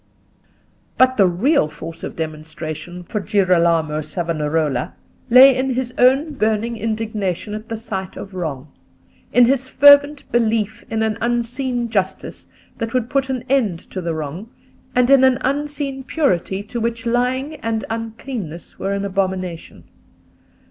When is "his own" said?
5.75-6.33